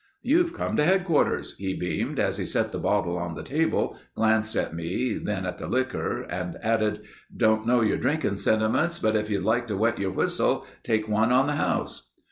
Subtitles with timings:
[0.23, 4.55] "You've come to headquarters," he beamed as he set the bottle on the table, glanced
[4.55, 7.03] at me, then at the liquor and added:
[7.37, 11.31] "Don't know your drinking sentiments but if you'd like to wet your whistle, take one
[11.31, 12.09] on the house."